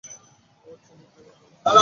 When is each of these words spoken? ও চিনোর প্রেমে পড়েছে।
ও 0.63 0.71
চিনোর 0.83 1.07
প্রেমে 1.13 1.31
পড়েছে। 1.37 1.77